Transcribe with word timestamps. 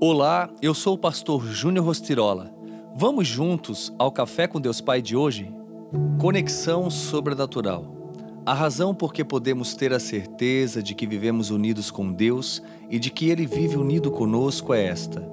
Olá, 0.00 0.50
eu 0.60 0.74
sou 0.74 0.94
o 0.94 0.98
pastor 0.98 1.46
Júnior 1.46 1.86
Rostirola. 1.86 2.52
Vamos 2.96 3.28
juntos 3.28 3.94
ao 3.96 4.10
Café 4.10 4.48
com 4.48 4.60
Deus 4.60 4.80
Pai 4.80 5.00
de 5.00 5.16
hoje? 5.16 5.54
Conexão 6.20 6.90
sobrenatural. 6.90 7.86
A 8.44 8.52
razão 8.52 8.92
por 8.92 9.12
que 9.12 9.24
podemos 9.24 9.74
ter 9.74 9.92
a 9.92 10.00
certeza 10.00 10.82
de 10.82 10.94
que 10.94 11.06
vivemos 11.06 11.50
unidos 11.50 11.92
com 11.92 12.12
Deus 12.12 12.60
e 12.90 12.98
de 12.98 13.08
que 13.08 13.30
Ele 13.30 13.46
vive 13.46 13.76
unido 13.76 14.10
conosco 14.10 14.74
é 14.74 14.84
esta: 14.84 15.26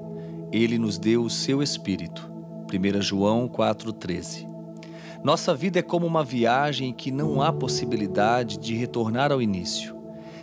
Ele 0.51 0.77
nos 0.77 0.99
deu 0.99 1.23
o 1.23 1.29
seu 1.29 1.63
Espírito. 1.63 2.31
1 2.71 3.01
João 3.01 3.49
4,13. 3.49 4.47
Nossa 5.23 5.55
vida 5.55 5.79
é 5.79 5.83
como 5.83 6.05
uma 6.05 6.23
viagem 6.23 6.89
em 6.89 6.93
que 6.93 7.11
não 7.11 7.41
há 7.41 7.51
possibilidade 7.51 8.57
de 8.57 8.75
retornar 8.75 9.31
ao 9.31 9.41
início. 9.41 10.00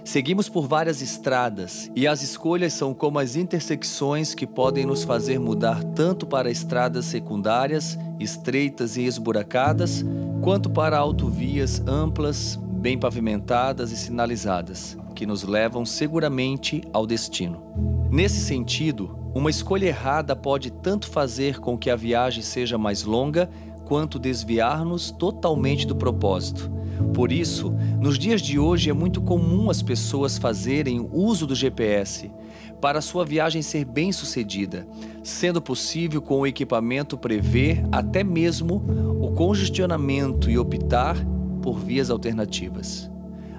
Seguimos 0.09 0.49
por 0.49 0.67
várias 0.67 1.03
estradas 1.03 1.91
e 1.95 2.07
as 2.07 2.23
escolhas 2.23 2.73
são 2.73 2.95
como 2.95 3.19
as 3.19 3.37
intersecções 3.37 4.35
que 4.35 4.47
podem 4.47 4.87
nos 4.87 5.05
fazer 5.05 5.39
mudar 5.39 5.85
tanto 5.85 6.27
para 6.27 6.51
estradas 6.51 7.05
secundárias, 7.05 7.99
estreitas 8.19 8.97
e 8.97 9.05
esburacadas, 9.05 10.03
quanto 10.41 10.71
para 10.71 10.97
autovias 10.97 11.83
amplas, 11.87 12.59
bem 12.59 12.99
pavimentadas 12.99 13.93
e 13.93 13.99
sinalizadas, 13.99 14.97
que 15.15 15.27
nos 15.27 15.43
levam 15.43 15.85
seguramente 15.85 16.83
ao 16.91 17.07
destino. 17.07 17.63
Nesse 18.11 18.41
sentido, 18.41 19.15
uma 19.35 19.51
escolha 19.51 19.89
errada 19.89 20.35
pode 20.35 20.71
tanto 20.71 21.07
fazer 21.07 21.61
com 21.61 21.77
que 21.77 21.91
a 21.91 21.97
viagem 21.97 22.43
seja 22.43 22.79
mais 22.79 23.03
longa, 23.03 23.51
quanto 23.85 24.19
desviar-nos 24.19 25.11
totalmente 25.11 25.87
do 25.87 25.95
propósito 25.95 26.78
por 27.15 27.33
isso, 27.33 27.71
nos 28.01 28.19
dias 28.19 28.41
de 28.41 28.59
hoje 28.59 28.91
é 28.91 28.93
muito 28.93 29.21
comum 29.21 29.71
as 29.71 29.83
pessoas 29.83 30.39
fazerem 30.39 31.09
uso 31.13 31.47
do 31.47 31.55
GPS 31.55 32.31
para 32.81 33.01
sua 33.01 33.25
viagem 33.25 33.61
ser 33.63 33.85
bem 33.85 34.13
sucedida, 34.13 34.87
sendo 35.23 35.61
possível 35.61 36.23
com 36.23 36.41
o 36.41 36.47
equipamento 36.47 37.19
prever 37.19 37.85
até 37.91 38.23
mesmo 38.23 38.85
o 39.21 39.33
congestionamento 39.33 40.51
e 40.51 40.59
optar 40.59 41.17
por 41.63 41.79
vias 41.79 42.11
alternativas. 42.11 43.11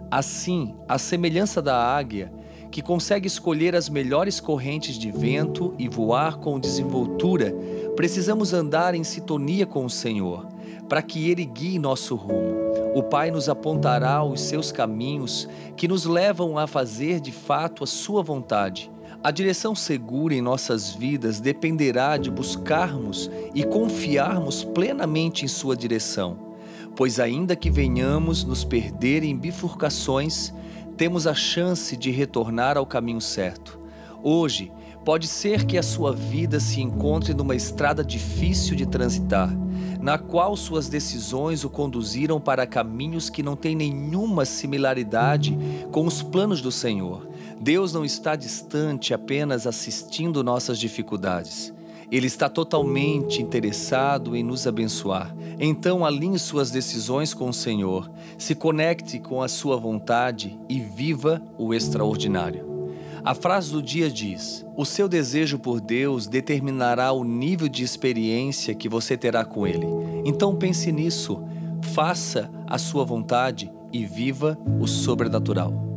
Assim, 0.09 0.73
a 0.87 0.97
semelhança 0.97 1.61
da 1.61 1.77
águia, 1.77 2.31
que 2.71 2.81
consegue 2.81 3.27
escolher 3.27 3.75
as 3.75 3.89
melhores 3.89 4.39
correntes 4.39 4.97
de 4.97 5.11
vento 5.11 5.73
e 5.77 5.87
voar 5.87 6.37
com 6.37 6.59
desenvoltura, 6.59 7.53
precisamos 7.95 8.53
andar 8.53 8.95
em 8.95 9.03
sintonia 9.03 9.65
com 9.65 9.85
o 9.85 9.89
Senhor, 9.89 10.47
para 10.87 11.01
que 11.01 11.29
Ele 11.29 11.45
guie 11.45 11.77
nosso 11.77 12.15
rumo. 12.15 12.78
O 12.99 13.03
Pai 13.03 13.31
nos 13.31 13.47
apontará 13.47 14.21
os 14.21 14.41
seus 14.41 14.73
caminhos 14.73 15.47
que 15.77 15.87
nos 15.87 16.03
levam 16.03 16.57
a 16.57 16.67
fazer 16.67 17.21
de 17.21 17.31
fato 17.31 17.81
a 17.81 17.87
Sua 17.87 18.21
vontade. 18.21 18.91
A 19.23 19.31
direção 19.31 19.73
segura 19.73 20.35
em 20.35 20.41
nossas 20.41 20.93
vidas 20.93 21.39
dependerá 21.39 22.17
de 22.17 22.29
buscarmos 22.29 23.31
e 23.55 23.63
confiarmos 23.63 24.65
plenamente 24.65 25.45
em 25.45 25.47
Sua 25.47 25.77
direção, 25.77 26.57
pois, 26.93 27.21
ainda 27.21 27.55
que 27.55 27.71
venhamos 27.71 28.43
nos 28.43 28.65
perder 28.65 29.23
em 29.23 29.37
bifurcações, 29.37 30.53
temos 30.97 31.25
a 31.25 31.33
chance 31.33 31.95
de 31.95 32.11
retornar 32.11 32.77
ao 32.77 32.85
caminho 32.85 33.21
certo. 33.21 33.79
Hoje, 34.21 34.73
pode 35.03 35.27
ser 35.27 35.65
que 35.65 35.77
a 35.77 35.83
sua 35.83 36.13
vida 36.13 36.59
se 36.59 36.81
encontre 36.81 37.33
numa 37.33 37.55
estrada 37.55 38.03
difícil 38.03 38.75
de 38.75 38.85
transitar, 38.85 39.49
na 39.99 40.17
qual 40.17 40.55
suas 40.55 40.87
decisões 40.87 41.63
o 41.63 41.69
conduziram 41.69 42.39
para 42.39 42.67
caminhos 42.67 43.29
que 43.29 43.43
não 43.43 43.55
têm 43.55 43.75
nenhuma 43.75 44.45
similaridade 44.45 45.57
com 45.91 46.05
os 46.05 46.21
planos 46.21 46.61
do 46.61 46.71
Senhor. 46.71 47.27
Deus 47.59 47.93
não 47.93 48.05
está 48.05 48.35
distante 48.35 49.13
apenas 49.13 49.67
assistindo 49.67 50.43
nossas 50.43 50.79
dificuldades. 50.79 51.73
Ele 52.11 52.25
está 52.25 52.49
totalmente 52.49 53.41
interessado 53.41 54.35
em 54.35 54.43
nos 54.43 54.65
abençoar. 54.65 55.35
Então, 55.59 56.03
alinhe 56.03 56.39
suas 56.39 56.71
decisões 56.71 57.33
com 57.33 57.49
o 57.49 57.53
Senhor, 57.53 58.09
se 58.37 58.55
conecte 58.55 59.19
com 59.19 59.43
a 59.43 59.47
sua 59.47 59.77
vontade 59.77 60.57
e 60.67 60.79
viva 60.79 61.41
o 61.57 61.73
extraordinário. 61.73 62.68
A 63.29 63.35
frase 63.35 63.71
do 63.71 63.79
dia 63.79 64.09
diz: 64.09 64.65
O 64.75 64.83
seu 64.83 65.07
desejo 65.07 65.59
por 65.59 65.79
Deus 65.79 66.25
determinará 66.25 67.11
o 67.11 67.23
nível 67.23 67.67
de 67.67 67.83
experiência 67.83 68.73
que 68.73 68.89
você 68.89 69.15
terá 69.15 69.45
com 69.45 69.67
Ele. 69.67 69.85
Então 70.25 70.55
pense 70.55 70.91
nisso, 70.91 71.39
faça 71.93 72.49
a 72.65 72.79
sua 72.79 73.05
vontade 73.05 73.71
e 73.93 74.03
viva 74.03 74.57
o 74.81 74.87
sobrenatural. 74.87 75.88